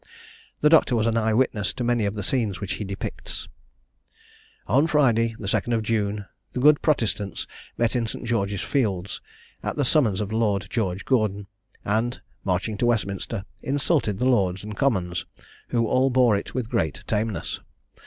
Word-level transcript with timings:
The 0.61 0.69
doctor 0.69 0.95
was 0.95 1.05
an 1.05 1.15
eye 1.15 1.35
witness 1.35 1.73
to 1.73 1.83
many 1.83 2.05
of 2.07 2.15
the 2.15 2.23
scenes 2.23 2.59
which 2.59 2.73
he 2.81 2.83
depicts: 2.83 3.47
"On 4.65 4.87
Friday, 4.87 5.35
the 5.37 5.45
2d 5.45 5.75
of 5.75 5.83
June, 5.83 6.25
the 6.53 6.59
good 6.59 6.81
Protestants 6.81 7.45
met 7.77 7.95
in 7.95 8.07
St. 8.07 8.25
George's 8.25 8.63
Fields, 8.63 9.21
at 9.61 9.75
the 9.75 9.85
summons 9.85 10.19
of 10.19 10.31
Lord 10.31 10.65
George 10.71 11.05
Gordon, 11.05 11.45
and, 11.85 12.19
marching 12.43 12.79
to 12.79 12.87
Westminster, 12.87 13.45
insulted 13.61 14.17
the 14.17 14.25
Lords 14.25 14.63
and 14.63 14.75
Commons, 14.75 15.27
who 15.67 15.85
all 15.85 16.09
bore 16.09 16.35
it 16.35 16.55
with 16.55 16.67
great 16.71 17.03
tameness. 17.05 17.59